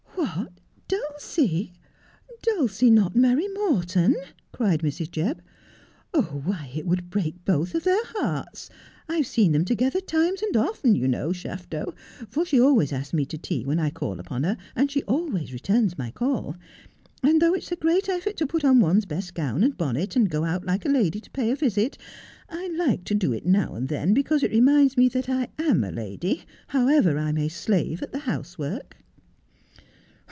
[0.91, 1.73] 'What, Dulcie
[2.47, 4.21] 1 Dulcie not marry Morton 1'
[4.53, 5.09] cried Mrs.
[5.11, 5.39] Jebb.'
[6.45, 8.69] Why, it would break both of their hearts.
[9.09, 11.93] I've seen them together times and often, you know, Shafto,
[12.29, 15.51] for she always asks me to tea when I call upon her, and she always
[15.53, 16.55] returns my call.
[17.23, 20.29] And though it's a great effort to put on one's best gown and bonnet and
[20.29, 21.97] go out like a lady to pay a visit,
[22.49, 25.83] I like to do it now and then, because it reminds me that I am
[25.83, 28.97] a lady, however I may slave at the house work.'